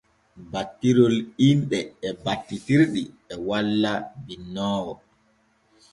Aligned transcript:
Battirol 0.51 1.15
inɗe 1.47 1.79
e 2.07 2.09
battitirɗi 2.23 3.03
e 3.33 3.35
walla 3.47 3.91
binnoowo. 4.25 4.93